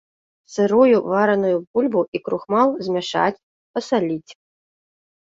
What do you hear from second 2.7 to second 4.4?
змяшаць, пасаліць.